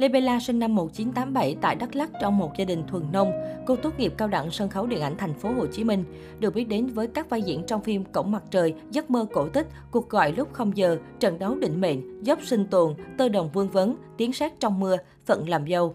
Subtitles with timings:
[0.00, 3.32] Lê Bella sinh năm 1987 tại Đắk Lắk trong một gia đình thuần nông.
[3.66, 6.04] Cô tốt nghiệp cao đẳng sân khấu điện ảnh thành phố Hồ Chí Minh,
[6.38, 9.48] được biết đến với các vai diễn trong phim Cổng mặt trời, Giấc mơ cổ
[9.48, 13.50] tích, Cuộc gọi lúc không giờ, Trận đấu định mệnh, Dốc sinh tồn, Tơ đồng
[13.52, 15.94] vương vấn, Tiếng sét trong mưa, Phận làm dâu.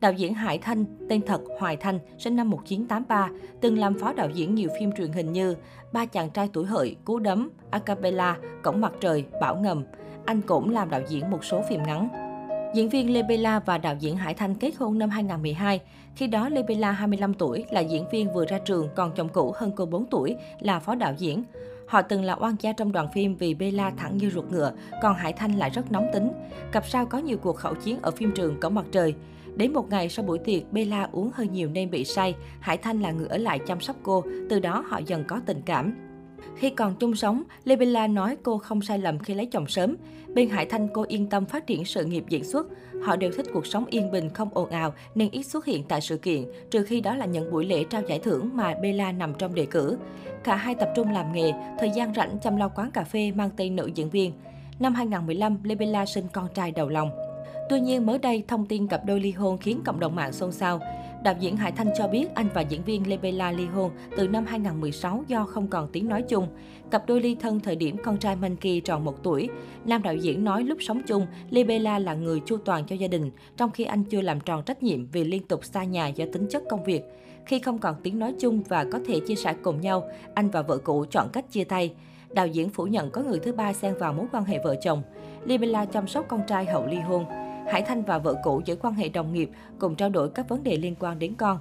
[0.00, 3.28] Đạo diễn Hải Thanh, tên thật Hoài Thanh, sinh năm 1983,
[3.60, 5.54] từng làm phó đạo diễn nhiều phim truyền hình như
[5.92, 9.84] Ba chàng trai tuổi hợi, Cú đấm, Acapella, Cổng mặt trời, Bảo ngầm.
[10.24, 12.29] Anh cũng làm đạo diễn một số phim ngắn.
[12.74, 15.80] Diễn viên Lê Bella và đạo diễn Hải Thanh kết hôn năm 2012.
[16.16, 19.52] Khi đó Lê Bella 25 tuổi, là diễn viên vừa ra trường, còn chồng cũ
[19.56, 21.42] hơn cô 4 tuổi, là phó đạo diễn.
[21.86, 24.72] Họ từng là oan gia trong đoàn phim vì Bella thẳng như ruột ngựa,
[25.02, 26.32] còn Hải Thanh lại rất nóng tính.
[26.72, 29.14] Cặp sao có nhiều cuộc khẩu chiến ở phim trường Cổng mặt trời.
[29.56, 32.34] Đến một ngày sau buổi tiệc, Bella uống hơi nhiều nên bị say.
[32.60, 35.62] Hải Thanh là người ở lại chăm sóc cô, từ đó họ dần có tình
[35.62, 36.09] cảm.
[36.56, 39.96] Khi còn chung sống, Lê nói cô không sai lầm khi lấy chồng sớm.
[40.34, 42.66] Bên Hải Thanh cô yên tâm phát triển sự nghiệp diễn xuất.
[43.02, 46.00] Họ đều thích cuộc sống yên bình không ồn ào nên ít xuất hiện tại
[46.00, 49.34] sự kiện, trừ khi đó là những buổi lễ trao giải thưởng mà Bella nằm
[49.38, 49.96] trong đề cử.
[50.44, 53.50] Cả hai tập trung làm nghề, thời gian rảnh chăm lo quán cà phê mang
[53.56, 54.32] tên nữ diễn viên.
[54.78, 57.29] Năm 2015, Lê Bella sinh con trai đầu lòng.
[57.70, 60.52] Tuy nhiên, mới đây, thông tin cặp đôi ly hôn khiến cộng đồng mạng xôn
[60.52, 60.80] xao.
[61.24, 64.28] Đạo diễn Hải Thanh cho biết anh và diễn viên Lê Bella ly hôn từ
[64.28, 66.48] năm 2016 do không còn tiếng nói chung.
[66.90, 69.48] Cặp đôi ly thân thời điểm con trai Monkey tròn 1 tuổi.
[69.84, 73.08] Nam đạo diễn nói lúc sống chung, Lê Bella là người chu toàn cho gia
[73.08, 76.24] đình, trong khi anh chưa làm tròn trách nhiệm vì liên tục xa nhà do
[76.32, 77.02] tính chất công việc.
[77.46, 80.62] Khi không còn tiếng nói chung và có thể chia sẻ cùng nhau, anh và
[80.62, 81.94] vợ cũ chọn cách chia tay.
[82.30, 85.02] Đạo diễn phủ nhận có người thứ ba xen vào mối quan hệ vợ chồng.
[85.44, 87.24] Libella chăm sóc con trai hậu ly hôn.
[87.70, 90.62] Hải Thanh và vợ cũ giữ quan hệ đồng nghiệp, cùng trao đổi các vấn
[90.62, 91.58] đề liên quan đến con.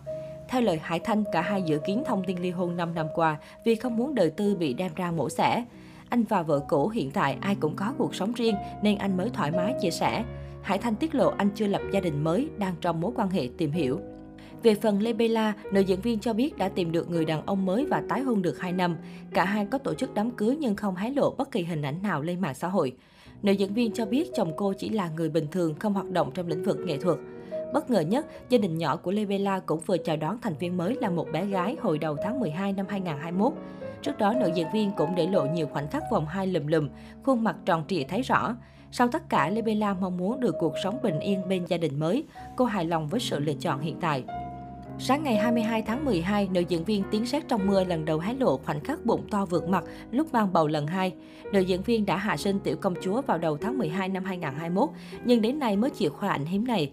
[0.47, 3.37] Theo lời Hải Thanh, cả hai dự kiến thông tin ly hôn 5 năm qua
[3.65, 5.65] vì không muốn đời tư bị đem ra mổ xẻ.
[6.09, 9.29] Anh và vợ cũ hiện tại ai cũng có cuộc sống riêng nên anh mới
[9.29, 10.23] thoải mái chia sẻ.
[10.61, 13.49] Hải Thanh tiết lộ anh chưa lập gia đình mới, đang trong mối quan hệ
[13.57, 13.99] tìm hiểu.
[14.63, 17.65] Về phần Lê Bella, nữ diễn viên cho biết đã tìm được người đàn ông
[17.65, 18.97] mới và tái hôn được 2 năm.
[19.33, 22.01] Cả hai có tổ chức đám cưới nhưng không hái lộ bất kỳ hình ảnh
[22.01, 22.93] nào lên mạng xã hội.
[23.43, 26.31] Nữ diễn viên cho biết chồng cô chỉ là người bình thường, không hoạt động
[26.33, 27.17] trong lĩnh vực nghệ thuật.
[27.73, 30.77] Bất ngờ nhất, gia đình nhỏ của Lê Bella cũng vừa chào đón thành viên
[30.77, 33.53] mới là một bé gái hồi đầu tháng 12 năm 2021.
[34.01, 36.89] Trước đó, nữ diễn viên cũng để lộ nhiều khoảnh khắc vòng hai lùm lùm,
[37.23, 38.55] khuôn mặt tròn trịa thấy rõ.
[38.91, 41.99] Sau tất cả, Lê Bella mong muốn được cuộc sống bình yên bên gia đình
[41.99, 42.23] mới.
[42.57, 44.23] Cô hài lòng với sự lựa chọn hiện tại.
[45.01, 48.33] Sáng ngày 22 tháng 12, nữ diễn viên Tiếng sét trong mưa lần đầu hé
[48.33, 51.13] lộ khoảnh khắc bụng to vượt mặt lúc mang bầu lần hai.
[51.51, 54.89] Nữ diễn viên đã hạ sinh tiểu công chúa vào đầu tháng 12 năm 2021,
[55.25, 56.91] nhưng đến nay mới chịu khoa ảnh hiếm này.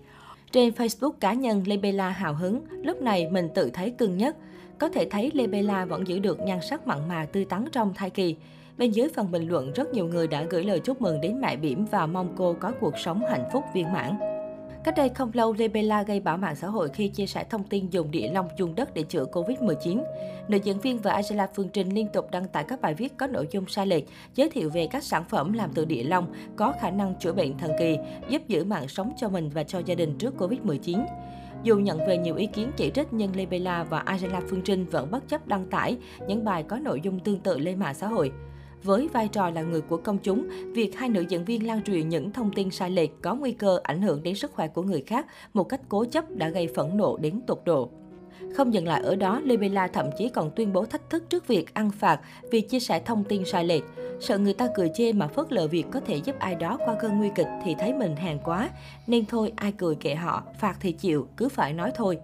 [0.52, 4.36] Trên Facebook cá nhân, Lê Bella hào hứng, lúc này mình tự thấy cưng nhất.
[4.78, 7.94] Có thể thấy Lê Bella vẫn giữ được nhan sắc mặn mà tươi tắn trong
[7.94, 8.36] thai kỳ.
[8.78, 11.56] Bên dưới phần bình luận, rất nhiều người đã gửi lời chúc mừng đến mẹ
[11.56, 14.35] Bỉm và mong cô có cuộc sống hạnh phúc viên mãn.
[14.86, 17.90] Cách đây không lâu, Lebella gây bão mạng xã hội khi chia sẻ thông tin
[17.90, 20.02] dùng địa long dùng đất để chữa Covid-19.
[20.48, 23.26] Nữ diễn viên và Angela Phương Trinh liên tục đăng tải các bài viết có
[23.26, 24.04] nội dung sai lệch,
[24.34, 27.58] giới thiệu về các sản phẩm làm từ địa long có khả năng chữa bệnh
[27.58, 27.96] thần kỳ,
[28.28, 31.06] giúp giữ mạng sống cho mình và cho gia đình trước Covid-19.
[31.62, 35.10] Dù nhận về nhiều ý kiến chỉ trích nhưng Lebella và Angela Phương Trinh vẫn
[35.10, 35.96] bất chấp đăng tải
[36.28, 38.32] những bài có nội dung tương tự lên mạng xã hội.
[38.86, 42.08] Với vai trò là người của công chúng, việc hai nữ diễn viên lan truyền
[42.08, 45.02] những thông tin sai lệch có nguy cơ ảnh hưởng đến sức khỏe của người
[45.06, 47.90] khác một cách cố chấp đã gây phẫn nộ đến tột độ.
[48.56, 51.46] Không dừng lại ở đó, Lê Bella thậm chí còn tuyên bố thách thức trước
[51.46, 52.20] việc ăn phạt
[52.50, 53.82] vì chia sẻ thông tin sai lệch.
[54.20, 56.96] Sợ người ta cười chê mà phớt lờ việc có thể giúp ai đó qua
[57.00, 58.70] cơn nguy kịch thì thấy mình hèn quá.
[59.06, 62.18] Nên thôi, ai cười kệ họ, phạt thì chịu, cứ phải nói thôi.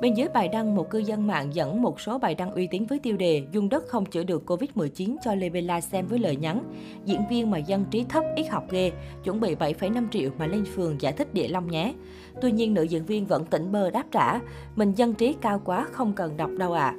[0.00, 2.84] Bên dưới bài đăng, một cư dân mạng dẫn một số bài đăng uy tín
[2.84, 6.36] với tiêu đề Dung đất không chữa được Covid-19 cho Lê Bella xem với lời
[6.36, 6.64] nhắn.
[7.04, 8.92] Diễn viên mà dân trí thấp, ít học ghê,
[9.24, 11.94] chuẩn bị 7,5 triệu mà lên phường giải thích địa long nhé.
[12.42, 14.40] Tuy nhiên, nữ diễn viên vẫn tỉnh bơ đáp trả.
[14.76, 16.86] Mình dân trí cao quá, không cần đọc đâu ạ.
[16.86, 16.98] À.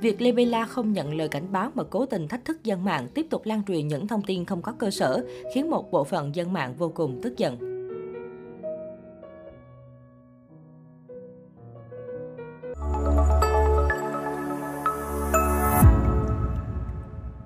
[0.00, 3.08] Việc Lê Bella không nhận lời cảnh báo mà cố tình thách thức dân mạng
[3.14, 6.34] tiếp tục lan truyền những thông tin không có cơ sở, khiến một bộ phận
[6.34, 7.73] dân mạng vô cùng tức giận.